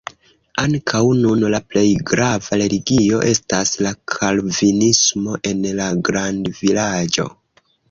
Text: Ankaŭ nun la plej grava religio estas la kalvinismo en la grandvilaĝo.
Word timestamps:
Ankaŭ 0.61 1.01
nun 1.17 1.43
la 1.55 1.59
plej 1.73 1.83
grava 2.11 2.59
religio 2.61 3.21
estas 3.33 3.75
la 3.87 3.93
kalvinismo 4.15 5.39
en 5.53 5.63
la 5.83 5.93
grandvilaĝo. 6.11 7.31